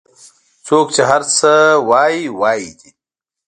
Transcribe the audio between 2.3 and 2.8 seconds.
وایي